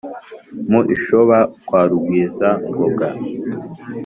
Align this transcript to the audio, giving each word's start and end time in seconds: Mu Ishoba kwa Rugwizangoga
Mu 0.71 0.79
Ishoba 0.95 1.37
kwa 1.65 1.81
Rugwizangoga 1.89 3.07